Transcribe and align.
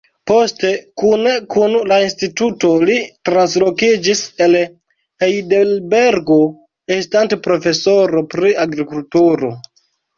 Poste 0.29 0.69
kune 1.01 1.33
kun 1.55 1.75
la 1.91 1.99
instituto 2.05 2.71
li 2.91 2.97
translokiĝis 3.31 4.25
el 4.47 4.59
Hejdelbergo 5.27 6.43
estante 7.01 7.43
profesoro 7.49 8.29
pri 8.37 8.61
agrikulturo. 8.69 9.57